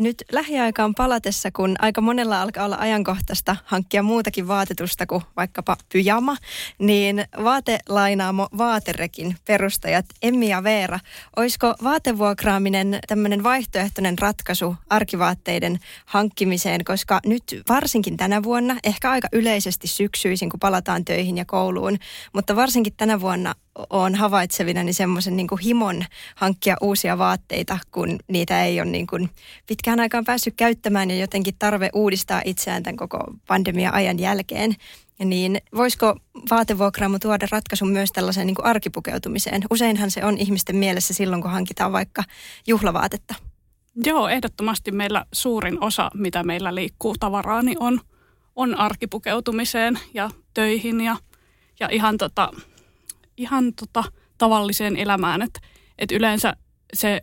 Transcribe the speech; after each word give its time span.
Nyt 0.00 0.24
lähiaikaan 0.32 0.94
palatessa, 0.94 1.50
kun 1.50 1.76
aika 1.78 2.00
monella 2.00 2.42
alkaa 2.42 2.64
olla 2.64 2.76
ajankohtaista 2.76 3.56
hankkia 3.64 4.02
muutakin 4.02 4.48
vaatetusta 4.48 5.06
kuin 5.06 5.22
vaikkapa 5.36 5.76
pyjama, 5.92 6.36
niin 6.78 7.24
vaatelainaamo 7.44 8.48
Vaaterekin 8.58 9.36
perustajat 9.46 10.06
Emmi 10.22 10.48
ja 10.48 10.62
Veera, 10.64 11.00
olisiko 11.36 11.74
vaatevuokraaminen 11.82 12.98
tämmöinen 13.08 13.42
vaihtoehtoinen 13.42 14.18
ratkaisu 14.18 14.76
arkivaatteiden 14.90 15.78
hankkimiseen, 16.06 16.84
koska 16.84 17.20
nyt 17.26 17.62
varsinkin 17.68 18.16
tänä 18.16 18.42
vuonna, 18.42 18.76
ehkä 18.84 19.10
aika 19.10 19.28
yleisesti 19.32 19.88
syksyisin, 19.88 20.50
kun 20.50 20.60
palataan 20.60 21.04
töihin 21.04 21.36
ja 21.36 21.44
kouluun, 21.44 21.98
mutta 22.32 22.56
varsinkin 22.56 22.94
tänä 22.96 23.20
vuonna 23.20 23.54
on 23.90 24.14
havaitsevina 24.14 24.82
niin 24.82 24.94
semmoisen 24.94 25.36
niin 25.36 25.48
himon 25.64 26.04
hankkia 26.34 26.76
uusia 26.80 27.18
vaatteita, 27.18 27.78
kun 27.90 28.18
niitä 28.28 28.64
ei 28.64 28.80
ole 28.80 28.90
niin 28.90 29.06
kuin 29.06 29.30
pitkään 29.66 30.00
aikaan 30.00 30.24
päässyt 30.24 30.54
käyttämään 30.56 31.10
ja 31.10 31.16
jotenkin 31.16 31.54
tarve 31.58 31.90
uudistaa 31.94 32.42
itseään 32.44 32.82
tämän 32.82 32.96
koko 32.96 33.18
pandemia-ajan 33.46 34.18
jälkeen. 34.18 34.74
Ja 35.18 35.26
niin 35.26 35.60
voisiko 35.76 36.16
vaatevuokraamo 36.50 37.18
tuoda 37.18 37.46
ratkaisun 37.50 37.88
myös 37.88 38.12
tällaiseen 38.12 38.46
niin 38.46 38.54
kuin 38.54 38.66
arkipukeutumiseen? 38.66 39.62
Useinhan 39.70 40.10
se 40.10 40.24
on 40.24 40.38
ihmisten 40.38 40.76
mielessä 40.76 41.14
silloin, 41.14 41.42
kun 41.42 41.50
hankitaan 41.50 41.92
vaikka 41.92 42.24
juhlavaatetta. 42.66 43.34
Joo, 44.04 44.28
ehdottomasti 44.28 44.90
meillä 44.90 45.26
suurin 45.32 45.84
osa, 45.84 46.10
mitä 46.14 46.42
meillä 46.42 46.74
liikkuu 46.74 47.14
tavaraa, 47.20 47.62
niin 47.62 47.82
on, 47.82 48.00
on 48.56 48.74
arkipukeutumiseen 48.74 49.98
ja 50.14 50.30
töihin 50.54 51.00
ja, 51.00 51.16
ja 51.80 51.88
ihan 51.88 52.18
tota, 52.18 52.50
ihan 53.40 53.72
tota, 53.74 54.04
tavalliseen 54.38 54.96
elämään. 54.96 55.42
Että 55.42 55.60
et 55.98 56.12
yleensä 56.12 56.56
se 56.94 57.20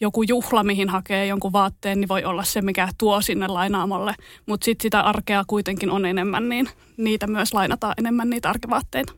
joku 0.00 0.22
juhla, 0.22 0.64
mihin 0.64 0.88
hakee 0.88 1.26
jonkun 1.26 1.52
vaatteen, 1.52 2.00
niin 2.00 2.08
voi 2.08 2.24
olla 2.24 2.44
se, 2.44 2.62
mikä 2.62 2.88
tuo 2.98 3.20
sinne 3.20 3.46
lainaamolle. 3.46 4.14
Mutta 4.46 4.64
sitten 4.64 4.82
sitä 4.82 5.00
arkea 5.00 5.44
kuitenkin 5.46 5.90
on 5.90 6.06
enemmän, 6.06 6.48
niin 6.48 6.68
niitä 6.96 7.26
myös 7.26 7.54
lainataan 7.54 7.94
enemmän 7.98 8.30
niitä 8.30 8.50
arkivaatteita. 8.50 9.12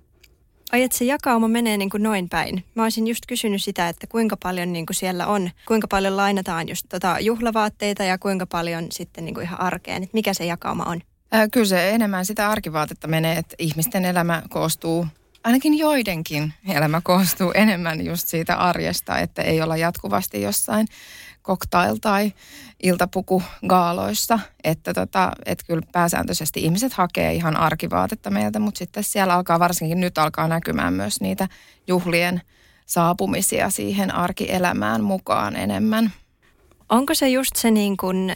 Ai, 0.73 0.83
että 0.83 0.99
se 0.99 1.05
jakauma 1.05 1.49
menee 1.49 1.77
niin 1.77 1.91
kuin 1.91 2.03
noin 2.03 2.29
päin. 2.29 2.65
Mä 2.75 2.83
olisin 2.83 3.07
just 3.07 3.27
kysynyt 3.29 3.63
sitä, 3.63 3.89
että 3.89 4.07
kuinka 4.07 4.37
paljon 4.43 4.73
niin 4.73 4.87
kuin 4.87 4.95
siellä 4.95 5.27
on, 5.27 5.51
kuinka 5.67 5.89
paljon 5.89 6.17
lainataan 6.17 6.69
just 6.69 6.87
tota 6.89 7.17
juhlavaatteita 7.21 8.03
ja 8.03 8.19
kuinka 8.19 8.47
paljon 8.47 8.87
sitten 8.91 9.25
niin 9.25 9.35
kuin 9.35 9.45
ihan 9.45 9.61
arkeen. 9.61 10.03
Että 10.03 10.15
mikä 10.15 10.35
se 10.35 10.45
jakauma 10.45 10.85
on? 10.85 11.01
Äh, 11.35 11.49
kyllä 11.53 11.67
se 11.67 11.91
enemmän 11.91 12.27
sitä 12.27 12.51
arkivaatetta 12.51 13.09
menee, 13.09 13.39
että 13.39 13.57
ihmisten 13.59 14.05
elämä 14.05 14.43
koostuu 14.49 15.07
ainakin 15.45 15.79
joidenkin 15.79 16.53
elämä 16.69 17.01
koostuu 17.05 17.53
enemmän 17.55 18.07
just 18.07 18.29
siitä 18.29 18.57
arjesta, 18.57 19.19
että 19.19 19.43
ei 19.43 19.63
olla 19.63 19.77
jatkuvasti 19.77 20.43
jossain 20.43 20.87
cocktail- 21.49 21.99
tai 22.01 22.33
iltapukugaaloissa. 22.83 24.39
Että 24.65 24.95
tota, 24.95 25.33
et 25.47 25.63
kyllä 25.67 25.83
pääsääntöisesti 25.93 26.61
ihmiset 26.65 26.93
hakee 26.93 27.33
ihan 27.33 27.57
arkivaatetta 27.57 28.31
meiltä, 28.31 28.59
mutta 28.59 28.79
sitten 28.79 29.05
siellä 29.05 29.35
alkaa 29.35 29.59
varsinkin 29.59 30.01
nyt 30.01 30.19
alkaa 30.19 30.49
näkymään 30.49 30.93
myös 30.93 31.21
niitä 31.21 31.49
juhlien 31.87 32.41
saapumisia 32.87 33.71
siihen 33.71 34.15
arkielämään 34.15 35.05
mukaan 35.05 35.57
enemmän. 35.57 36.13
Onko 36.89 37.15
se 37.15 37.29
just 37.29 37.57
se 37.57 37.71
niin 37.71 37.97
kuin, 37.97 38.31
ä, 38.31 38.35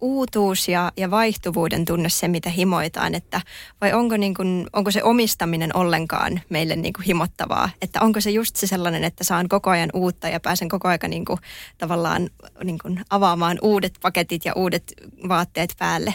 uutuus 0.00 0.68
ja, 0.68 0.92
ja 0.96 1.10
vaihtuvuuden 1.10 1.84
tunne 1.84 2.08
se, 2.08 2.28
mitä 2.28 2.50
himoitaan, 2.50 3.14
että, 3.14 3.40
vai 3.80 3.92
onko, 3.92 4.16
niin 4.16 4.34
kuin, 4.34 4.66
onko 4.72 4.90
se 4.90 5.02
omistaminen 5.02 5.76
ollenkaan 5.76 6.40
meille 6.48 6.76
niin 6.76 6.92
kuin 6.92 7.04
himottavaa? 7.04 7.70
Että 7.82 8.00
onko 8.00 8.20
se 8.20 8.30
just 8.30 8.56
se 8.56 8.66
sellainen, 8.66 9.04
että 9.04 9.24
saan 9.24 9.48
koko 9.48 9.70
ajan 9.70 9.90
uutta 9.94 10.28
ja 10.28 10.40
pääsen 10.40 10.68
koko 10.68 10.88
ajan 10.88 10.98
niin 11.08 11.24
kuin, 11.24 11.38
tavallaan 11.78 12.30
niin 12.64 12.78
kuin 12.78 13.00
avaamaan 13.10 13.58
uudet 13.62 13.98
paketit 14.02 14.44
ja 14.44 14.52
uudet 14.56 14.92
vaatteet 15.28 15.74
päälle? 15.78 16.14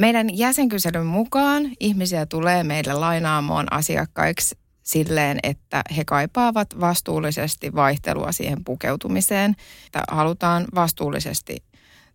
Meidän 0.00 0.38
jäsenkyselyn 0.38 1.06
mukaan 1.06 1.70
ihmisiä 1.80 2.26
tulee 2.26 2.64
meille 2.64 2.92
lainaamoon 2.92 3.72
asiakkaiksi 3.72 4.58
silleen, 4.84 5.38
että 5.42 5.82
he 5.96 6.04
kaipaavat 6.04 6.80
vastuullisesti 6.80 7.74
vaihtelua 7.74 8.32
siihen 8.32 8.64
pukeutumiseen. 8.64 9.56
Että 9.86 10.02
halutaan 10.10 10.64
vastuullisesti 10.74 11.56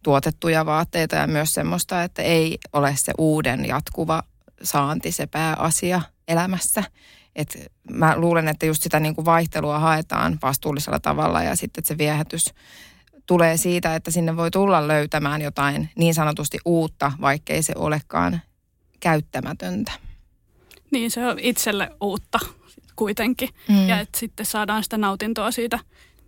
tuotettuja 0.04 0.66
vaatteita 0.66 1.16
ja 1.16 1.28
myös 1.28 1.54
semmoista, 1.54 2.04
että 2.04 2.22
ei 2.22 2.58
ole 2.74 2.96
se 2.96 3.14
uuden 3.18 3.66
jatkuva 3.66 4.24
saanti 4.64 5.12
se 5.12 5.28
pääasia 5.28 6.02
elämässä. 6.28 6.84
Et 7.36 7.72
mä 7.92 8.18
luulen, 8.18 8.48
että 8.48 8.66
just 8.66 8.84
sitä 8.84 9.00
niin 9.00 9.16
kuin 9.16 9.26
vaihtelua 9.26 9.80
haetaan 9.80 10.40
vastuullisella 10.42 11.00
tavalla 11.00 11.44
ja 11.44 11.56
sitten 11.56 11.86
se 11.86 11.98
viehätys 11.98 12.54
tulee 13.26 13.58
siitä, 13.58 13.96
että 13.96 14.12
sinne 14.12 14.38
voi 14.38 14.52
tulla 14.52 14.88
löytämään 14.88 15.42
jotain 15.42 15.90
niin 15.96 16.14
sanotusti 16.14 16.60
uutta, 16.66 17.12
vaikkei 17.22 17.64
se 17.64 17.74
olekaan 17.76 18.42
käyttämätöntä. 19.00 19.92
Niin, 20.92 21.12
se 21.12 21.26
on 21.26 21.40
itselle 21.40 21.92
uutta 22.02 22.40
kuitenkin. 23.00 23.50
Mm. 23.68 23.88
Ja 23.90 24.00
että 24.00 24.20
sitten 24.20 24.46
saadaan 24.46 24.84
sitä 24.84 24.98
nautintoa 24.98 25.52
siitä, 25.52 25.80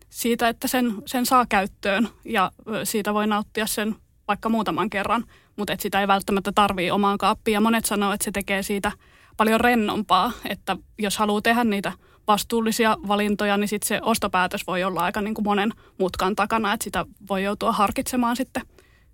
siitä 0.09 0.50
että 0.50 0.68
sen, 0.68 0.94
sen 1.06 1.26
saa 1.26 1.46
käyttöön 1.50 2.09
ja 2.26 2.52
siitä 2.84 3.14
voi 3.14 3.28
nauttia 3.28 3.68
sen 3.68 3.96
vaikka 4.28 4.50
muutaman 4.50 4.90
kerran, 4.90 5.24
mutta 5.56 5.74
että 5.74 5.84
sitä 5.84 6.02
ei 6.02 6.08
välttämättä 6.08 6.52
tarvii 6.56 6.92
omaan 6.92 7.18
kaappiin. 7.18 7.54
Ja 7.54 7.62
monet 7.62 7.86
sanoo, 7.86 8.14
että 8.14 8.26
se 8.26 8.32
tekee 8.32 8.64
siitä 8.64 8.92
paljon 9.38 9.62
rennompaa, 9.62 10.32
että 10.50 10.78
jos 11.00 11.18
haluaa 11.18 11.42
tehdä 11.42 11.64
niitä 11.64 11.92
vastuullisia 12.28 12.98
valintoja, 13.08 13.58
niin 13.58 13.68
sitten 13.68 13.88
se 13.88 14.00
ostopäätös 14.03 14.68
voi 14.68 14.84
olla 14.84 15.02
aika 15.02 15.22
niin 15.22 15.34
kuin 15.34 15.46
monen 15.46 15.72
mutkan 15.98 16.36
takana, 16.36 16.74
että 16.74 16.84
sitä 16.84 17.06
voi 17.30 17.44
joutua 17.44 17.72
harkitsemaan 17.72 18.36
sitten 18.36 18.64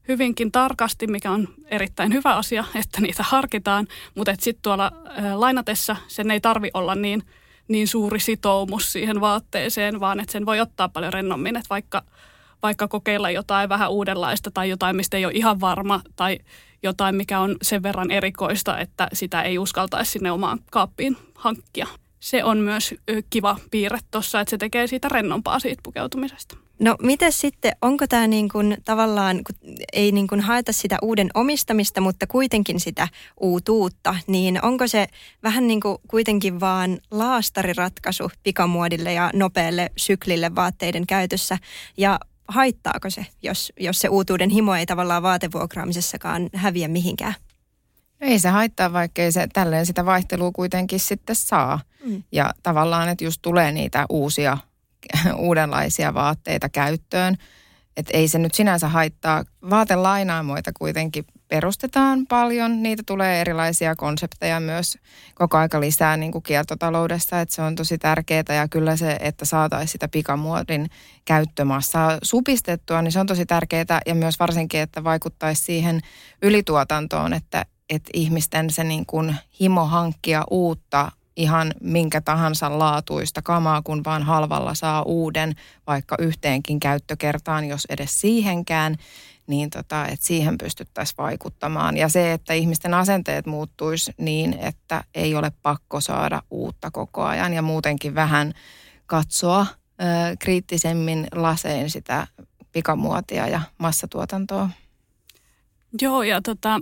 hyvinkin 0.08 0.52
tarkasti, 0.52 1.08
mikä 1.08 1.32
on 1.32 1.48
erittäin 1.66 2.14
hyvä 2.14 2.36
asia, 2.36 2.66
että 2.76 3.02
niitä 3.02 3.24
harkitaan, 3.24 3.88
mutta 4.16 4.32
sitten 4.40 4.62
tuolla 4.62 4.92
lainatessa 5.36 5.96
sen 6.08 6.32
ei 6.32 6.42
tarvi 6.42 6.70
olla 6.74 6.96
niin 6.96 7.24
niin 7.68 7.88
suuri 7.88 8.20
sitoumus 8.20 8.92
siihen 8.92 9.22
vaatteeseen, 9.22 10.00
vaan 10.00 10.20
että 10.20 10.32
sen 10.32 10.46
voi 10.46 10.60
ottaa 10.60 10.90
paljon 10.90 11.14
rennommin, 11.14 11.56
että 11.56 11.70
vaikka, 11.70 12.04
vaikka 12.64 12.88
kokeilla 12.88 13.32
jotain 13.32 13.70
vähän 13.70 13.92
uudenlaista 13.92 14.52
tai 14.52 14.70
jotain, 14.70 14.96
mistä 14.96 15.18
ei 15.18 15.26
ole 15.26 15.34
ihan 15.34 15.60
varma 15.60 16.02
tai 16.16 16.40
jotain, 16.84 17.16
mikä 17.16 17.40
on 17.40 17.56
sen 17.62 17.84
verran 17.84 18.12
erikoista, 18.12 18.80
että 18.80 19.08
sitä 19.14 19.42
ei 19.42 19.58
uskaltaisi 19.58 20.12
sinne 20.12 20.32
omaan 20.32 20.60
kaappiin 20.72 21.18
hankkia. 21.36 21.88
Se 22.20 22.44
on 22.44 22.58
myös 22.58 22.96
kiva 23.30 23.58
piirre 23.72 24.00
tuossa, 24.12 24.40
että 24.40 24.50
se 24.50 24.58
tekee 24.58 24.88
siitä 24.88 25.10
rennompaa 25.10 25.60
siitä 25.60 25.82
pukeutumisesta. 25.84 26.58
No 26.80 26.96
miten 27.02 27.32
sitten, 27.32 27.72
onko 27.82 28.08
tämä 28.08 28.28
niin 28.28 28.50
kuin 28.50 28.78
tavallaan, 28.86 29.38
kun 29.44 29.76
ei 29.94 30.12
niin 30.12 30.28
kuin 30.28 30.42
haeta 30.42 30.72
sitä 30.72 30.98
uuden 31.02 31.30
omistamista, 31.34 32.02
mutta 32.02 32.28
kuitenkin 32.28 32.80
sitä 32.80 33.08
uutuutta, 33.40 34.16
niin 34.28 34.66
onko 34.66 34.88
se 34.88 35.08
vähän 35.44 35.68
niin 35.68 35.82
kuin 35.82 35.98
kuitenkin 36.08 36.60
vaan 36.60 36.98
laastariratkaisu 37.12 38.32
pikamuodille 38.44 39.14
ja 39.14 39.32
nopealle 39.34 39.92
syklille 39.98 40.56
vaatteiden 40.56 41.08
käytössä 41.08 41.58
ja 41.98 42.20
haittaako 42.48 43.10
se, 43.10 43.26
jos, 43.44 43.74
jos 43.80 44.00
se 44.00 44.10
uutuuden 44.10 44.50
himo 44.50 44.76
ei 44.76 44.86
tavallaan 44.86 45.24
vaatevuokraamisessakaan 45.24 46.50
häviä 46.54 46.88
mihinkään? 46.88 47.34
Ei 48.22 48.40
se 48.40 48.50
haittaa, 48.50 48.94
vaikkei 48.94 49.32
se 49.32 49.48
tälleen 49.54 49.86
sitä 49.86 50.06
vaihtelua 50.06 50.52
kuitenkin 50.52 51.00
sitten 51.00 51.36
saa. 51.36 51.80
Mm. 52.04 52.24
Ja 52.32 52.54
tavallaan, 52.64 53.10
että 53.10 53.24
just 53.24 53.42
tulee 53.42 53.72
niitä 53.72 54.06
uusia 54.10 54.58
uudenlaisia 55.38 56.14
vaatteita 56.14 56.70
käyttöön. 56.70 57.36
Että 57.98 58.18
ei 58.18 58.28
se 58.28 58.40
nyt 58.40 58.54
sinänsä 58.54 58.88
haittaa. 58.88 59.44
Vaatelainaamoita 59.70 60.72
kuitenkin 60.74 61.26
perustetaan 61.48 62.28
paljon. 62.28 62.84
Niitä 62.84 63.04
tulee 63.06 63.42
erilaisia 63.42 63.96
konsepteja 63.96 64.60
myös 64.60 64.98
koko 65.36 65.58
aika 65.58 65.80
lisää 65.80 66.18
niin 66.18 66.32
kuin 66.32 66.44
kiertotaloudessa. 66.44 67.42
Että 67.42 67.56
se 67.56 67.62
on 67.62 67.76
tosi 67.76 67.98
tärkeää 67.98 68.54
ja 68.56 68.68
kyllä 68.68 68.96
se, 68.96 69.18
että 69.20 69.46
saataisiin 69.46 69.88
sitä 69.88 70.08
pikamuodin 70.08 70.90
käyttömassaa 71.26 72.18
supistettua, 72.24 73.02
niin 73.02 73.12
se 73.12 73.20
on 73.20 73.28
tosi 73.28 73.46
tärkeää. 73.46 74.02
Ja 74.06 74.16
myös 74.16 74.40
varsinkin, 74.40 74.80
että 74.80 75.04
vaikuttaisi 75.04 75.64
siihen 75.64 76.02
ylituotantoon, 76.42 77.34
että, 77.34 77.66
että 77.90 78.10
ihmisten 78.14 78.70
se 78.70 78.84
niin 78.84 79.06
kuin 79.06 79.36
himo 79.60 79.86
hankkia 79.86 80.44
uutta 80.52 81.12
ihan 81.38 81.74
minkä 81.82 82.22
tahansa 82.22 82.80
laatuista 82.80 83.42
kamaa, 83.42 83.82
kun 83.82 84.04
vaan 84.06 84.24
halvalla 84.24 84.76
saa 84.76 85.04
uuden, 85.04 85.56
vaikka 85.88 86.16
yhteenkin 86.20 86.80
käyttökertaan, 86.80 87.66
jos 87.66 87.86
edes 87.90 88.22
siihenkään, 88.22 88.96
niin 89.48 89.70
tota, 89.70 90.06
että 90.06 90.26
siihen 90.26 90.58
pystyttäisiin 90.58 91.18
vaikuttamaan. 91.18 91.98
Ja 91.98 92.10
se, 92.10 92.34
että 92.34 92.54
ihmisten 92.54 92.94
asenteet 92.94 93.46
muuttuisi 93.46 94.12
niin, 94.18 94.54
että 94.60 95.04
ei 95.16 95.36
ole 95.36 95.52
pakko 95.62 96.02
saada 96.02 96.42
uutta 96.52 96.92
koko 96.92 97.24
ajan 97.24 97.54
ja 97.54 97.62
muutenkin 97.62 98.16
vähän 98.16 98.54
katsoa 99.06 99.66
ö, 99.70 100.06
kriittisemmin 100.40 101.28
lasein 101.36 101.90
sitä 101.90 102.28
pikamuotia 102.72 103.48
ja 103.48 103.62
massatuotantoa. 103.78 104.70
Joo, 106.02 106.24
ja 106.24 106.42
tota, 106.42 106.80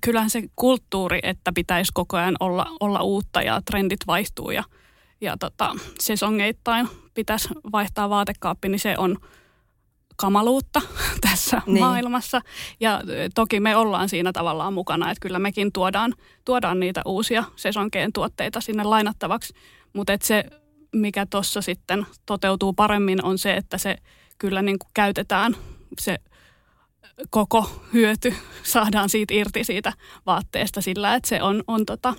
kyllähän 0.00 0.30
se 0.30 0.42
kulttuuri, 0.56 1.18
että 1.22 1.52
pitäisi 1.54 1.92
koko 1.94 2.16
ajan 2.16 2.36
olla, 2.40 2.66
olla 2.80 3.02
uutta 3.02 3.42
ja 3.42 3.62
trendit 3.64 4.00
vaihtuu 4.06 4.50
ja, 4.50 4.64
ja 5.20 5.36
tota, 5.36 5.76
sesongeittain 6.00 6.88
pitäisi 7.14 7.48
vaihtaa 7.72 8.10
vaatekaappi, 8.10 8.68
niin 8.68 8.78
se 8.78 8.94
on 8.98 9.18
kamaluutta 10.16 10.82
tässä 11.30 11.62
niin. 11.66 11.84
maailmassa. 11.84 12.40
Ja 12.80 13.00
toki 13.34 13.60
me 13.60 13.76
ollaan 13.76 14.08
siinä 14.08 14.32
tavallaan 14.32 14.74
mukana, 14.74 15.10
että 15.10 15.22
kyllä 15.22 15.38
mekin 15.38 15.72
tuodaan, 15.72 16.14
tuodaan 16.44 16.80
niitä 16.80 17.02
uusia 17.06 17.44
sesonkeen 17.56 18.12
tuotteita 18.12 18.60
sinne 18.60 18.84
lainattavaksi. 18.84 19.54
Mutta 19.92 20.12
se, 20.22 20.44
mikä 20.92 21.26
tuossa 21.26 21.62
sitten 21.62 22.06
toteutuu 22.26 22.72
paremmin, 22.72 23.24
on 23.24 23.38
se, 23.38 23.54
että 23.54 23.78
se 23.78 23.96
kyllä 24.38 24.62
niin 24.62 24.78
kuin 24.78 24.90
käytetään 24.94 25.56
se 26.00 26.18
koko 27.30 27.70
hyöty 27.92 28.34
saadaan 28.62 29.08
siitä 29.08 29.34
irti 29.34 29.64
siitä 29.64 29.92
vaatteesta 30.26 30.80
sillä, 30.80 31.14
että 31.14 31.28
se 31.28 31.42
on, 31.42 31.64
on 31.66 31.86
tota 31.86 32.14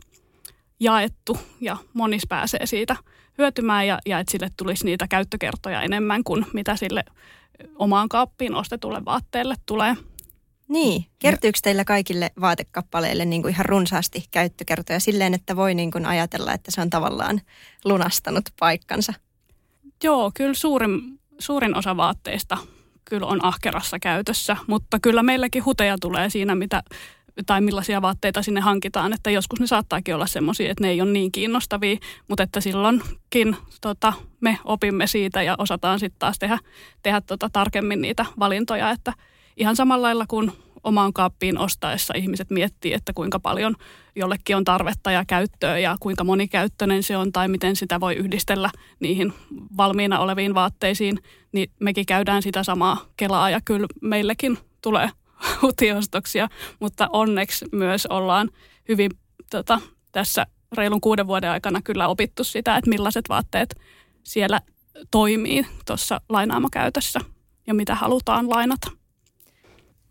jaettu 0.79 1.37
ja 1.61 1.77
monis 1.93 2.23
pääsee 2.29 2.65
siitä 2.65 2.95
hyötymään 3.37 3.87
ja, 3.87 3.99
ja 4.05 4.19
että 4.19 4.31
sille 4.31 4.49
tulisi 4.57 4.85
niitä 4.85 5.07
käyttökertoja 5.07 5.81
enemmän 5.81 6.23
kuin 6.23 6.45
mitä 6.53 6.75
sille 6.75 7.03
omaan 7.75 8.09
kaappiin 8.09 8.55
ostetulle 8.55 9.05
vaatteelle 9.05 9.55
tulee. 9.65 9.95
Niin, 10.67 11.05
kertyykö 11.19 11.59
teillä 11.63 11.85
kaikille 11.85 12.31
vaatekappaleille 12.41 13.25
niin 13.25 13.41
kuin 13.41 13.53
ihan 13.53 13.65
runsaasti 13.65 14.25
käyttökertoja 14.31 14.99
silleen, 14.99 15.33
että 15.33 15.55
voi 15.55 15.73
niin 15.73 15.91
kuin 15.91 16.05
ajatella, 16.05 16.53
että 16.53 16.71
se 16.71 16.81
on 16.81 16.89
tavallaan 16.89 17.41
lunastanut 17.85 18.45
paikkansa? 18.59 19.13
Joo, 20.03 20.31
kyllä 20.33 20.53
suurin, 20.53 21.19
suurin 21.39 21.77
osa 21.77 21.97
vaatteista 21.97 22.57
kyllä 23.05 23.27
on 23.27 23.45
ahkerassa 23.45 23.99
käytössä, 23.99 24.57
mutta 24.67 24.99
kyllä 24.99 25.23
meilläkin 25.23 25.65
huteja 25.65 25.97
tulee 26.01 26.29
siinä, 26.29 26.55
mitä, 26.55 26.83
tai 27.45 27.61
millaisia 27.61 28.01
vaatteita 28.01 28.41
sinne 28.41 28.61
hankitaan, 28.61 29.13
että 29.13 29.29
joskus 29.29 29.59
ne 29.59 29.67
saattaakin 29.67 30.15
olla 30.15 30.27
semmoisia, 30.27 30.71
että 30.71 30.83
ne 30.83 30.89
ei 30.89 31.01
ole 31.01 31.11
niin 31.11 31.31
kiinnostavia, 31.31 31.97
mutta 32.27 32.43
että 32.43 32.61
silloinkin 32.61 33.57
tota, 33.81 34.13
me 34.41 34.59
opimme 34.65 35.07
siitä 35.07 35.41
ja 35.41 35.55
osataan 35.57 35.99
sitten 35.99 36.19
taas 36.19 36.39
tehdä, 36.39 36.59
tehdä 37.03 37.21
tota, 37.21 37.49
tarkemmin 37.53 38.01
niitä 38.01 38.25
valintoja, 38.39 38.91
että 38.91 39.13
ihan 39.57 39.75
samalla 39.75 40.07
lailla 40.07 40.25
kuin 40.27 40.51
omaan 40.85 41.13
kaappiin 41.13 41.57
ostaessa 41.57 42.13
ihmiset 42.17 42.49
miettii, 42.49 42.93
että 42.93 43.13
kuinka 43.13 43.39
paljon 43.39 43.75
jollekin 44.15 44.55
on 44.55 44.63
tarvetta 44.63 45.11
ja 45.11 45.25
käyttöä 45.27 45.79
ja 45.79 45.95
kuinka 45.99 46.23
monikäyttöinen 46.23 47.03
se 47.03 47.17
on 47.17 47.31
tai 47.31 47.47
miten 47.47 47.75
sitä 47.75 47.99
voi 47.99 48.15
yhdistellä 48.15 48.69
niihin 48.99 49.33
valmiina 49.77 50.19
oleviin 50.19 50.53
vaatteisiin, 50.53 51.19
niin 51.51 51.71
mekin 51.79 52.05
käydään 52.05 52.41
sitä 52.41 52.63
samaa 52.63 53.05
kelaa 53.17 53.49
ja 53.49 53.61
kyllä 53.65 53.87
meillekin 54.01 54.57
tulee 54.81 55.09
hutiostoksia, 55.61 56.47
mutta 56.79 57.09
onneksi 57.13 57.65
myös 57.71 58.05
ollaan 58.05 58.49
hyvin 58.89 59.11
tota, 59.49 59.79
tässä 60.11 60.47
reilun 60.77 61.01
kuuden 61.01 61.27
vuoden 61.27 61.49
aikana 61.49 61.81
kyllä 61.81 62.07
opittu 62.07 62.43
sitä, 62.43 62.77
että 62.77 62.89
millaiset 62.89 63.29
vaatteet 63.29 63.75
siellä 64.23 64.61
toimii 65.11 65.65
tuossa 65.85 66.21
lainaamakäytössä 66.29 67.19
ja 67.67 67.73
mitä 67.73 67.95
halutaan 67.95 68.49
lainata. 68.49 69.04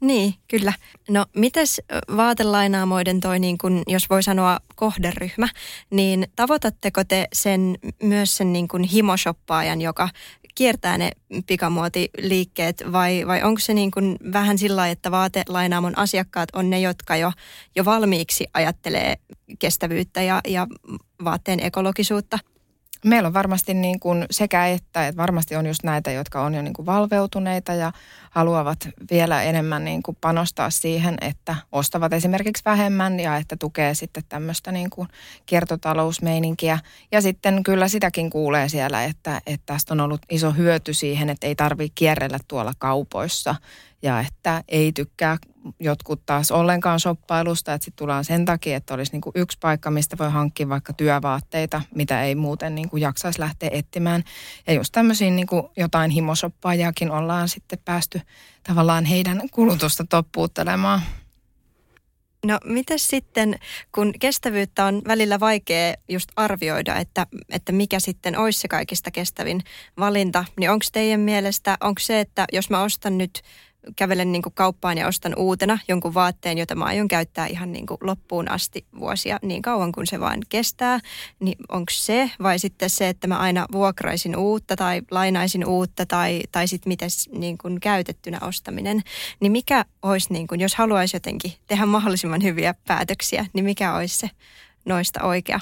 Niin, 0.01 0.35
kyllä. 0.49 0.73
No 1.09 1.27
mites 1.37 1.83
vaatelainaamoiden 2.17 3.21
toi, 3.21 3.39
niin 3.39 3.59
kun, 3.59 3.83
jos 3.87 4.11
voi 4.11 4.23
sanoa 4.23 4.59
kohderyhmä, 4.75 5.49
niin 5.91 6.27
tavoitatteko 6.37 7.05
te 7.05 7.29
sen 7.33 7.79
myös 8.03 8.37
sen 8.37 8.53
niin 8.53 8.69
kun 8.69 8.85
himoshoppaajan, 8.85 9.81
joka 9.81 10.09
kiertää 10.55 10.99
ne 10.99 11.11
pikamuotiliikkeet 11.47 12.85
vai, 12.93 13.27
vai 13.27 13.43
onko 13.43 13.61
se 13.61 13.75
niin 13.75 13.91
kun 13.91 14.17
vähän 14.33 14.59
sillä 14.59 14.89
että 14.89 15.11
vaatelainaamon 15.11 15.99
asiakkaat 15.99 16.49
on 16.53 16.71
ne, 16.71 16.81
jotka 16.81 17.17
jo, 17.17 17.33
jo 17.77 17.85
valmiiksi 17.85 18.47
ajattelee 18.55 19.17
kestävyyttä 19.59 20.23
ja, 20.23 20.41
ja 20.49 20.67
vaatteen 21.25 21.61
ekologisuutta? 21.61 22.39
Meillä 23.05 23.27
on 23.27 23.35
varmasti 23.35 23.75
niin 23.75 24.01
kuin 24.01 24.27
sekä 24.31 24.67
että, 24.67 25.09
että 25.09 25.17
varmasti 25.23 25.57
on 25.57 25.67
just 25.67 25.83
näitä, 25.83 26.11
jotka 26.11 26.43
on 26.43 26.55
jo 26.55 26.63
niin 26.63 26.75
kuin 26.75 26.87
valveutuneita 26.87 27.75
ja 27.75 27.93
haluavat 28.35 28.89
vielä 29.11 29.43
enemmän 29.43 29.85
niin 29.85 30.03
kuin 30.03 30.17
panostaa 30.21 30.71
siihen, 30.71 31.17
että 31.21 31.57
ostavat 31.73 32.13
esimerkiksi 32.13 32.63
vähemmän 32.65 33.21
ja 33.21 33.37
että 33.37 33.57
tukee 33.57 33.95
sitten 33.95 34.23
tämmöistä 34.29 34.73
niin 34.73 34.91
kuin 34.91 35.09
kiertotalousmeininkiä. 35.47 36.79
Ja 37.13 37.23
sitten 37.23 37.63
kyllä 37.63 37.89
sitäkin 37.89 38.31
kuulee 38.31 38.69
siellä, 38.69 39.05
että, 39.05 39.41
että 39.47 39.67
tästä 39.67 39.95
on 39.95 40.01
ollut 40.01 40.21
iso 40.31 40.51
hyöty 40.51 40.95
siihen, 40.95 41.31
että 41.31 41.47
ei 41.47 41.55
tarvitse 41.55 41.93
kierrellä 41.95 42.39
tuolla 42.49 42.73
kaupoissa 42.79 43.55
ja 44.03 44.21
että 44.21 44.65
ei 44.69 44.93
tykkää 44.93 45.37
jotkut 45.81 46.27
taas 46.27 46.51
ollenkaan 46.51 47.01
shoppailusta, 47.01 47.75
että 47.75 47.85
sitten 47.85 47.99
tullaan 47.99 48.25
sen 48.25 48.45
takia, 48.45 48.77
että 48.77 48.95
olisi 48.95 49.13
niinku 49.13 49.33
yksi 49.35 49.59
paikka, 49.61 49.91
mistä 49.91 50.19
voi 50.19 50.31
hankkia 50.31 50.69
vaikka 50.69 50.93
työvaatteita, 50.93 51.83
mitä 51.95 52.23
ei 52.23 52.35
muuten 52.35 52.75
niinku 52.75 52.97
jaksaisi 52.97 53.41
lähteä 53.41 53.71
etsimään. 53.73 54.25
Ja 54.67 54.73
just 54.73 54.93
tämmöisiin 54.93 55.37
niinku 55.37 55.71
jotain 55.77 56.11
himosoppaajakin 56.11 57.11
ollaan 57.11 57.49
sitten 57.49 57.79
päästy 57.85 58.21
tavallaan 58.63 59.05
heidän 59.05 59.43
kulutusta 59.51 60.05
toppuuttelemaan. 60.09 61.01
No 62.45 62.59
miten 62.65 62.99
sitten, 62.99 63.59
kun 63.93 64.13
kestävyyttä 64.21 64.85
on 64.85 65.03
välillä 65.09 65.41
vaikea 65.41 65.95
just 66.09 66.29
arvioida, 66.37 66.97
että, 66.97 67.27
että 67.49 67.73
mikä 67.73 68.01
sitten 68.01 68.39
olisi 68.39 68.61
se 68.61 68.69
kaikista 68.69 69.11
kestävin 69.11 69.63
valinta, 69.99 70.45
niin 70.57 70.71
onko 70.71 70.85
teidän 70.93 71.21
mielestä, 71.21 71.77
onko 71.81 71.99
se, 72.01 72.21
että 72.21 72.47
jos 72.53 72.71
mä 72.71 72.83
ostan 72.83 73.19
nyt 73.19 73.43
kävelen 73.97 74.33
niin 74.33 74.43
kuin 74.43 74.53
kauppaan 74.55 74.99
ja 74.99 75.07
ostan 75.07 75.35
uutena 75.37 75.79
jonkun 75.89 76.15
vaatteen, 76.15 76.59
jota 76.59 76.75
mä 76.75 76.85
aion 76.85 77.09
käyttää 77.09 77.47
ihan 77.47 77.73
niin 77.73 77.87
kuin 77.87 77.99
loppuun 78.01 78.51
asti 78.51 78.87
vuosia 78.99 79.39
niin 79.43 79.63
kauan 79.63 79.93
kuin 79.93 80.07
se 80.07 80.21
vaan 80.21 80.41
kestää, 80.49 81.01
niin 81.41 81.57
onko 81.69 81.93
se 81.93 82.31
vai 82.43 82.59
sitten 82.59 82.91
se, 82.91 83.09
että 83.09 83.27
mä 83.27 83.39
aina 83.39 83.67
vuokraisin 83.73 84.37
uutta 84.37 84.77
tai 84.77 85.03
lainaisin 85.11 85.67
uutta 85.67 86.07
tai, 86.07 86.43
tai 86.53 86.69
sitten 86.69 86.91
miten 86.91 87.11
niin 87.33 87.59
kuin 87.59 87.81
käytettynä 87.81 88.39
ostaminen, 88.43 89.03
niin 89.41 89.53
mikä 89.53 89.85
olisi, 90.03 90.33
niin 90.33 90.47
kuin, 90.47 90.61
jos 90.61 90.75
haluaisi 90.75 91.17
jotenkin 91.17 91.53
tehdä 91.67 91.87
mahdollisimman 91.87 92.43
hyviä 92.43 92.75
päätöksiä, 92.87 93.47
niin 93.53 93.65
mikä 93.65 93.95
olisi 93.95 94.19
se 94.19 94.31
noista 94.85 95.23
oikea? 95.23 95.61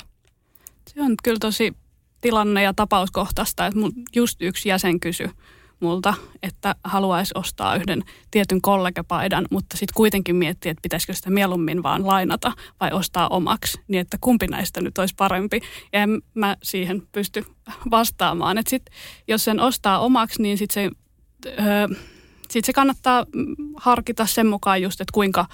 Se 0.89 1.03
on 1.03 1.15
kyllä 1.23 1.39
tosi 1.41 1.75
tilanne- 2.21 2.63
ja 2.63 2.75
tapauskohtaista, 2.75 3.67
että 3.67 3.81
just 4.15 4.43
yksi 4.43 4.69
jäsen 4.69 5.01
kysyi 5.01 5.31
multa, 5.83 6.15
että 6.43 6.75
haluaisi 6.85 7.33
ostaa 7.35 7.77
yhden 7.77 8.03
tietyn 8.31 8.61
kollegapaidan, 8.61 9.47
mutta 9.51 9.77
sitten 9.77 9.95
kuitenkin 9.95 10.37
miettiä, 10.37 10.73
että 10.73 10.83
pitäisikö 10.83 11.15
sitä 11.15 11.31
mieluummin 11.31 11.83
vaan 11.83 12.07
lainata 12.07 12.53
vai 12.81 12.91
ostaa 12.93 13.29
omaksi, 13.29 13.81
niin 13.89 14.01
että 14.01 14.17
kumpi 14.21 14.47
näistä 14.47 14.81
nyt 14.81 14.99
olisi 14.99 15.15
parempi. 15.15 15.61
Ja 15.93 16.03
en 16.03 16.23
mä 16.35 16.57
siihen 16.63 17.03
pysty 17.13 17.45
vastaamaan. 17.91 18.59
Että 18.59 18.71
sit, 18.71 18.83
jos 19.29 19.45
sen 19.45 19.61
ostaa 19.61 19.99
omaksi, 19.99 20.43
niin 20.43 20.59
sitten 20.59 20.75
se, 20.75 20.91
öö, 21.49 21.89
sit 22.51 22.65
se 22.65 22.73
kannattaa 22.73 23.27
harkita 23.77 24.27
sen 24.27 24.47
mukaan 24.47 24.83
just, 24.83 25.01
että 25.01 25.13
kuinka 25.13 25.47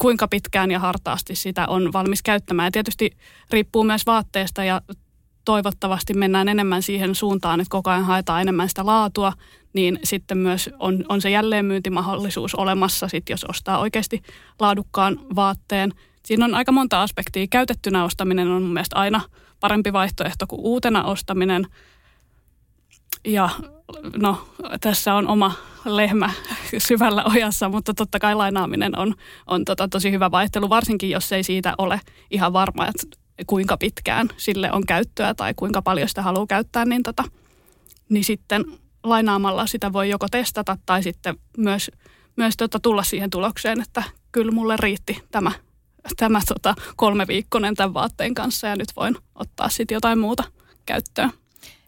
kuinka 0.00 0.28
pitkään 0.28 0.70
ja 0.70 0.78
hartaasti 0.78 1.36
sitä 1.36 1.66
on 1.66 1.92
valmis 1.92 2.22
käyttämään. 2.22 2.66
Ja 2.66 2.70
tietysti 2.70 3.10
riippuu 3.50 3.84
myös 3.84 4.06
vaatteesta 4.06 4.64
ja 4.64 4.80
toivottavasti 5.44 6.14
mennään 6.14 6.48
enemmän 6.48 6.82
siihen 6.82 7.14
suuntaan, 7.14 7.60
että 7.60 7.70
koko 7.70 7.90
ajan 7.90 8.04
haetaan 8.04 8.42
enemmän 8.42 8.68
sitä 8.68 8.86
laatua, 8.86 9.32
niin 9.72 9.98
sitten 10.04 10.38
myös 10.38 10.70
on, 10.78 11.04
on 11.08 11.20
se 11.20 11.30
jälleenmyyntimahdollisuus 11.30 12.54
olemassa, 12.54 13.08
sit 13.08 13.28
jos 13.28 13.44
ostaa 13.44 13.78
oikeasti 13.78 14.22
laadukkaan 14.60 15.20
vaatteen. 15.36 15.92
Siinä 16.24 16.44
on 16.44 16.54
aika 16.54 16.72
monta 16.72 17.02
aspektia. 17.02 17.46
Käytettynä 17.50 18.04
ostaminen 18.04 18.48
on 18.48 18.62
mun 18.62 18.72
mielestä 18.72 18.96
aina 18.96 19.20
parempi 19.60 19.92
vaihtoehto 19.92 20.46
kuin 20.46 20.60
uutena 20.60 21.04
ostaminen. 21.04 21.66
Ja 23.24 23.48
no, 24.16 24.48
tässä 24.80 25.14
on 25.14 25.28
oma 25.28 25.52
lehmä 25.84 26.30
syvällä 26.88 27.24
ojassa, 27.24 27.68
mutta 27.68 27.94
totta 27.94 28.18
kai 28.18 28.34
lainaaminen 28.34 28.98
on, 28.98 29.14
on 29.46 29.64
tota 29.64 29.88
tosi 29.88 30.10
hyvä 30.10 30.30
vaihtelu, 30.30 30.68
varsinkin 30.68 31.10
jos 31.10 31.32
ei 31.32 31.42
siitä 31.42 31.74
ole 31.78 32.00
ihan 32.30 32.52
varma, 32.52 32.86
että 32.86 33.23
kuinka 33.46 33.76
pitkään 33.76 34.28
sille 34.36 34.72
on 34.72 34.86
käyttöä 34.86 35.34
tai 35.34 35.54
kuinka 35.56 35.82
paljon 35.82 36.08
sitä 36.08 36.22
haluaa 36.22 36.46
käyttää, 36.46 36.84
niin, 36.84 37.02
tota, 37.02 37.24
niin 38.08 38.24
sitten 38.24 38.64
lainaamalla 39.02 39.66
sitä 39.66 39.92
voi 39.92 40.10
joko 40.10 40.28
testata 40.28 40.78
tai 40.86 41.02
sitten 41.02 41.36
myös, 41.56 41.90
myös 42.36 42.56
tota 42.56 42.80
tulla 42.80 43.02
siihen 43.02 43.30
tulokseen, 43.30 43.80
että 43.80 44.02
kyllä 44.32 44.52
mulle 44.52 44.76
riitti 44.78 45.22
tämä, 45.30 45.52
tämä 46.16 46.40
tota 46.48 46.74
kolme 46.96 47.26
viikkonen 47.26 47.74
tämän 47.74 47.94
vaatteen 47.94 48.34
kanssa 48.34 48.66
ja 48.66 48.76
nyt 48.76 48.88
voin 48.96 49.16
ottaa 49.34 49.68
sitten 49.68 49.94
jotain 49.94 50.18
muuta 50.18 50.44
käyttöön. 50.86 51.30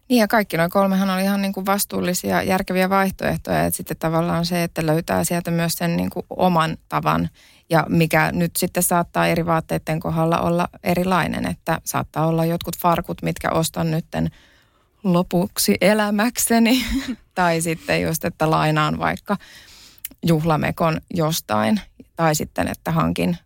Niin 0.09 0.19
ja 0.19 0.27
kaikki 0.27 0.57
noin 0.57 0.69
kolmehan 0.69 1.09
oli 1.09 1.21
ihan 1.21 1.41
niin 1.41 1.53
kuin 1.53 1.65
vastuullisia, 1.65 2.43
järkeviä 2.43 2.89
vaihtoehtoja. 2.89 3.65
Että 3.65 3.77
sitten 3.77 3.97
tavallaan 3.97 4.45
se, 4.45 4.63
että 4.63 4.85
löytää 4.85 5.23
sieltä 5.23 5.51
myös 5.51 5.73
sen 5.73 5.97
niin 5.97 6.09
kuin 6.09 6.25
oman 6.29 6.77
tavan 6.89 7.29
ja 7.69 7.85
mikä 7.89 8.31
nyt 8.31 8.51
sitten 8.57 8.83
saattaa 8.83 9.27
eri 9.27 9.45
vaatteiden 9.45 9.99
kohdalla 9.99 10.39
olla 10.39 10.67
erilainen. 10.83 11.47
Että 11.47 11.81
saattaa 11.83 12.27
olla 12.27 12.45
jotkut 12.45 12.77
farkut, 12.77 13.21
mitkä 13.21 13.51
ostan 13.51 13.91
nytten 13.91 14.29
lopuksi 15.03 15.75
elämäkseni. 15.81 16.85
tai 17.35 17.61
sitten 17.61 18.01
just, 18.01 18.25
että 18.25 18.51
lainaan 18.51 18.99
vaikka 18.99 19.37
juhlamekon 20.25 21.01
jostain. 21.13 21.81
Tai 22.15 22.35
sitten, 22.35 22.67
että 22.67 22.91
hankin 22.91 23.37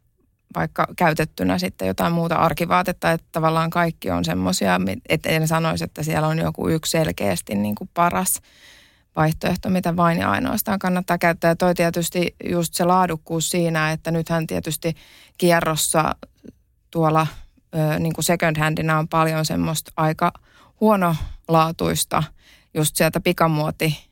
vaikka 0.56 0.88
käytettynä 0.98 1.58
sitten 1.58 1.88
jotain 1.88 2.13
muuta 2.13 2.36
arkivaatetta, 2.36 3.12
että 3.12 3.28
tavallaan 3.32 3.70
kaikki 3.70 4.12
on 4.12 4.25
semmoisia, 4.25 4.80
että 5.10 5.30
en 5.30 5.48
sanoisi, 5.48 5.84
että 5.84 6.04
siellä 6.04 6.28
on 6.28 6.40
joku 6.40 6.70
yksi 6.70 6.92
selkeästi 6.92 7.56
niin 7.56 7.75
kuin 7.75 7.90
paras 7.94 8.42
vaihtoehto, 9.15 9.70
mitä 9.70 9.96
vain 9.96 10.18
ja 10.18 10.32
ainoastaan 10.32 10.80
kannattaa 10.80 11.18
käyttää. 11.18 11.51
Ja 11.51 11.56
toi 11.56 11.75
tietysti 11.75 12.36
just 12.50 12.74
se 12.74 12.86
laadukkuus 12.86 13.50
siinä, 13.50 13.91
että 13.91 14.12
nythän 14.12 14.48
tietysti 14.48 14.96
kierrossa 15.38 16.15
tuolla 16.91 17.27
niin 18.00 18.13
kuin 18.13 18.25
second 18.25 18.58
handina 18.58 19.00
on 19.00 19.08
paljon 19.08 19.46
semmoista 19.46 19.91
aika 19.98 20.34
huonolaatuista 20.82 22.24
just 22.74 22.96
sieltä 22.96 23.20
pikamuoti 23.20 24.10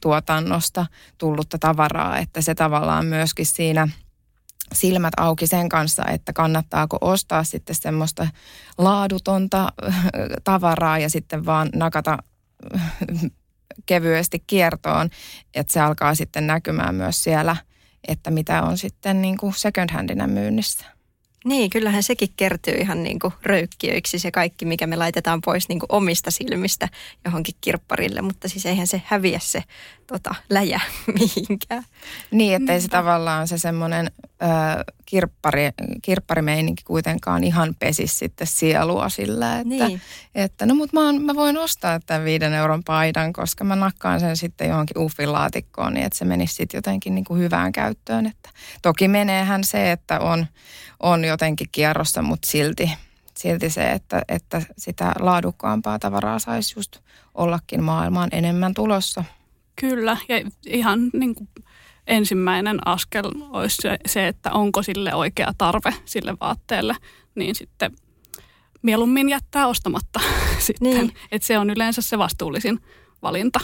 tuotannosta 0.00 0.86
tullutta 1.18 1.58
tavaraa, 1.58 2.18
että 2.18 2.40
se 2.40 2.54
tavallaan 2.54 3.06
myöskin 3.06 3.46
siinä– 3.46 3.88
silmät 4.72 5.14
auki 5.16 5.46
sen 5.46 5.68
kanssa, 5.68 6.04
että 6.04 6.32
kannattaako 6.32 6.98
ostaa 7.00 7.44
sitten 7.44 7.76
semmoista 7.76 8.28
laadutonta 8.78 9.72
tavaraa 10.44 10.98
ja 10.98 11.10
sitten 11.10 11.46
vaan 11.46 11.68
nakata 11.74 12.18
kevyesti 13.86 14.42
kiertoon, 14.46 15.10
että 15.54 15.72
se 15.72 15.80
alkaa 15.80 16.14
sitten 16.14 16.46
näkymään 16.46 16.94
myös 16.94 17.24
siellä, 17.24 17.56
että 18.08 18.30
mitä 18.30 18.62
on 18.62 18.78
sitten 18.78 19.22
niin 19.22 19.36
kuin 19.36 19.54
second 19.54 19.90
handina 19.92 20.26
myynnissä. 20.26 20.86
Niin, 21.44 21.70
kyllähän 21.70 22.02
sekin 22.02 22.28
kertyy 22.36 22.74
ihan 22.74 23.02
niin 23.02 23.18
kuin 23.18 23.34
röykkiöiksi 23.42 24.18
se 24.18 24.30
kaikki, 24.30 24.64
mikä 24.64 24.86
me 24.86 24.96
laitetaan 24.96 25.40
pois 25.40 25.68
niin 25.68 25.78
kuin 25.78 25.92
omista 25.92 26.30
silmistä 26.30 26.88
johonkin 27.24 27.54
kirpparille, 27.60 28.22
mutta 28.22 28.48
siis 28.48 28.66
eihän 28.66 28.86
se 28.86 29.02
häviä 29.04 29.38
se 29.42 29.62
tota, 30.06 30.34
läjä 30.50 30.80
mihinkään. 31.18 31.84
Niin, 32.30 32.54
ettei 32.54 32.80
se 32.80 32.88
tavallaan 32.88 33.48
se 33.48 33.58
semmoinen 33.58 34.10
kirppari, 35.06 35.70
kirpparimeininki 36.02 36.82
kuitenkaan 36.86 37.44
ihan 37.44 37.74
pesi 37.78 38.06
sitten 38.06 38.46
sielua 38.46 39.08
sillä, 39.08 39.58
että, 39.58 39.68
niin. 39.68 40.00
että 40.34 40.66
no 40.66 40.74
mutta 40.74 41.00
mä, 41.00 41.12
mä 41.12 41.34
voin 41.34 41.58
ostaa 41.58 42.00
tämän 42.00 42.24
viiden 42.24 42.52
euron 42.52 42.84
paidan, 42.84 43.32
koska 43.32 43.64
mä 43.64 43.76
nakkaan 43.76 44.20
sen 44.20 44.36
sitten 44.36 44.68
johonkin 44.68 44.98
uffilaatikkoon, 44.98 45.94
niin 45.94 46.06
että 46.06 46.18
se 46.18 46.24
menisi 46.24 46.54
sitten 46.54 46.78
jotenkin 46.78 47.14
niin 47.14 47.24
kuin 47.24 47.40
hyvään 47.40 47.72
käyttöön. 47.72 48.26
Että 48.26 48.50
toki 48.82 49.08
meneehän 49.08 49.64
se, 49.64 49.92
että 49.92 50.20
on, 50.20 50.46
on 51.00 51.24
jotenkin 51.24 51.68
kierrossa, 51.72 52.22
mutta 52.22 52.48
silti, 52.48 52.90
silti 53.34 53.70
se, 53.70 53.90
että, 53.90 54.22
että 54.28 54.62
sitä 54.78 55.12
laadukkaampaa 55.18 55.98
tavaraa 55.98 56.38
saisi 56.38 56.74
just 56.76 56.98
ollakin 57.34 57.82
maailmaan 57.82 58.28
enemmän 58.32 58.74
tulossa. 58.74 59.24
Kyllä, 59.80 60.16
ja 60.28 60.36
ihan 60.66 61.10
niin 61.12 61.34
kuin 61.34 61.48
ensimmäinen 62.06 62.86
askel 62.86 63.30
olisi 63.50 63.82
se, 64.06 64.28
että 64.28 64.52
onko 64.52 64.82
sille 64.82 65.14
oikea 65.14 65.52
tarve 65.58 65.94
sille 66.04 66.34
vaatteelle, 66.40 66.96
niin 67.34 67.54
sitten 67.54 67.92
mieluummin 68.82 69.28
jättää 69.28 69.66
ostamatta 69.66 70.20
sitten. 70.58 70.90
Niin. 70.90 71.14
Että 71.32 71.46
se 71.46 71.58
on 71.58 71.70
yleensä 71.70 72.02
se 72.02 72.18
vastuullisin 72.18 72.80
valinta. 73.22 73.60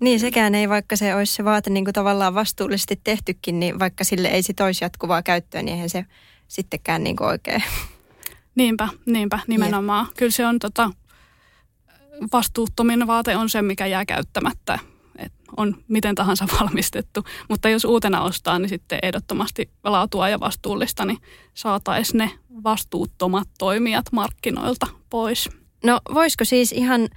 Niin, 0.00 0.20
sekään 0.20 0.54
ei, 0.54 0.68
vaikka 0.68 0.96
se 0.96 1.14
olisi 1.14 1.34
se 1.34 1.44
vaate 1.44 1.70
niin 1.70 1.84
kuin 1.84 1.94
tavallaan 1.94 2.34
vastuullisesti 2.34 3.00
tehtykin, 3.04 3.60
niin 3.60 3.78
vaikka 3.78 4.04
sille 4.04 4.28
ei 4.28 4.42
sit 4.42 4.60
olisi 4.60 4.84
jatkuvaa 4.84 5.22
käyttöä, 5.22 5.62
niin 5.62 5.74
eihän 5.74 5.90
se 5.90 6.06
sittenkään 6.48 7.04
niin 7.04 7.16
kuin 7.16 7.28
oikein. 7.28 7.62
Niinpä, 8.54 8.88
niinpä, 9.06 9.38
nimenomaan. 9.46 10.06
Jep. 10.06 10.16
Kyllä 10.16 10.30
se 10.30 10.46
on 10.46 10.58
tota, 10.58 10.90
vastuuttomin 12.32 13.06
vaate 13.06 13.36
on 13.36 13.50
se, 13.50 13.62
mikä 13.62 13.86
jää 13.86 14.04
käyttämättä 14.04 14.78
on 15.56 15.84
miten 15.88 16.14
tahansa 16.14 16.46
valmistettu. 16.60 17.24
Mutta 17.48 17.68
jos 17.68 17.84
uutena 17.84 18.20
ostaa, 18.20 18.58
niin 18.58 18.68
sitten 18.68 18.98
ehdottomasti 19.02 19.70
laatua 19.84 20.28
ja 20.28 20.40
vastuullista, 20.40 21.04
niin 21.04 21.18
saataisiin 21.54 22.18
ne 22.18 22.30
vastuuttomat 22.64 23.48
toimijat 23.58 24.06
markkinoilta 24.12 24.86
pois. 25.10 25.48
No 25.84 26.00
voisiko 26.14 26.44
siis 26.44 26.72
ihan 26.72 27.08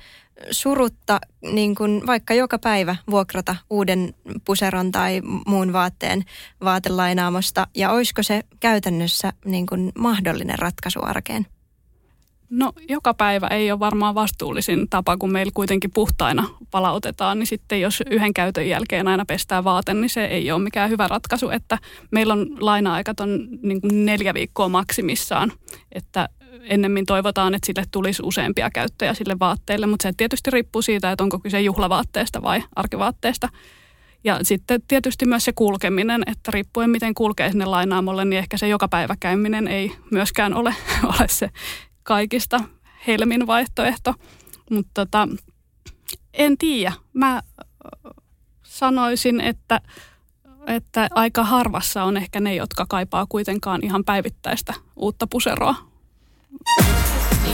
surutta 0.51 1.19
niin 1.41 1.75
kuin 1.75 2.07
vaikka 2.07 2.33
joka 2.33 2.59
päivä 2.59 2.95
vuokrata 3.11 3.55
uuden 3.69 4.13
puseron 4.45 4.91
tai 4.91 5.21
muun 5.47 5.73
vaatteen 5.73 6.23
vaatelainaamosta 6.63 7.67
ja 7.75 7.91
olisiko 7.91 8.23
se 8.23 8.43
käytännössä 8.59 9.33
niin 9.45 9.65
kuin 9.65 9.91
mahdollinen 9.97 10.59
ratkaisu 10.59 10.99
arkeen? 11.03 11.45
No 12.49 12.73
joka 12.89 13.13
päivä 13.13 13.47
ei 13.47 13.71
ole 13.71 13.79
varmaan 13.79 14.15
vastuullisin 14.15 14.89
tapa, 14.89 15.17
kun 15.17 15.31
meillä 15.31 15.51
kuitenkin 15.53 15.91
puhtaina 15.91 16.49
palautetaan, 16.71 17.39
niin 17.39 17.47
sitten 17.47 17.81
jos 17.81 18.03
yhden 18.09 18.33
käytön 18.33 18.69
jälkeen 18.69 19.07
aina 19.07 19.25
pestää 19.25 19.63
vaate, 19.63 19.93
niin 19.93 20.09
se 20.09 20.25
ei 20.25 20.51
ole 20.51 20.63
mikään 20.63 20.89
hyvä 20.89 21.07
ratkaisu, 21.07 21.49
että 21.49 21.77
meillä 22.11 22.33
on 22.33 22.47
laina-aikat 22.59 23.19
on 23.19 23.47
niin 23.61 23.81
kuin 23.81 24.05
neljä 24.05 24.33
viikkoa 24.33 24.69
maksimissaan, 24.69 25.51
että 25.91 26.29
ennemmin 26.61 27.05
toivotaan, 27.05 27.55
että 27.55 27.65
sille 27.65 27.83
tulisi 27.91 28.21
useampia 28.25 28.69
käyttöjä 28.69 29.13
sille 29.13 29.35
vaatteelle, 29.39 29.87
mutta 29.87 30.03
se 30.03 30.13
tietysti 30.17 30.51
riippuu 30.51 30.81
siitä, 30.81 31.11
että 31.11 31.23
onko 31.23 31.39
kyse 31.39 31.61
juhlavaatteesta 31.61 32.41
vai 32.41 32.63
arkivaatteesta. 32.75 33.49
Ja 34.23 34.39
sitten 34.41 34.81
tietysti 34.87 35.25
myös 35.25 35.45
se 35.45 35.53
kulkeminen, 35.53 36.23
että 36.27 36.51
riippuen 36.51 36.89
miten 36.89 37.13
kulkee 37.13 37.51
sinne 37.51 37.65
lainaamolle, 37.65 38.25
niin 38.25 38.37
ehkä 38.37 38.57
se 38.57 38.67
joka 38.67 38.87
päivä 38.87 39.15
käyminen 39.19 39.67
ei 39.67 39.91
myöskään 40.11 40.53
ole, 40.53 40.75
ole 41.19 41.27
se 41.27 41.49
kaikista 42.05 42.63
helmin 43.07 43.47
vaihtoehto. 43.47 44.13
Mutta 44.71 44.91
tota, 44.93 45.27
en 46.33 46.57
tiedä. 46.57 46.93
Mä 47.13 47.41
sanoisin, 48.63 49.41
että, 49.41 49.81
että 50.67 51.07
aika 51.11 51.43
harvassa 51.43 52.03
on 52.03 52.17
ehkä 52.17 52.39
ne, 52.39 52.55
jotka 52.55 52.85
kaipaa 52.89 53.25
kuitenkaan 53.29 53.83
ihan 53.83 54.03
päivittäistä 54.03 54.73
uutta 54.95 55.27
puseroa. 55.27 55.75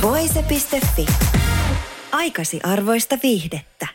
Voise.fi. 0.02 1.06
Aikasi 2.12 2.60
arvoista 2.64 3.18
viihdettä. 3.24 3.88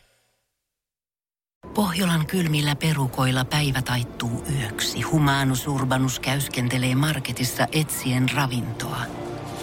Pohjolan 1.75 2.27
kylmillä 2.27 2.77
perukoilla 2.77 3.45
päivä 3.45 3.83
taittuu 3.83 4.45
yöksi. 4.61 5.03
Humanus 5.03 5.69
Urbanus 5.69 6.21
käyskentelee 6.21 6.95
marketissa 6.95 7.67
etsien 7.73 8.29
ravintoa. 8.35 9.26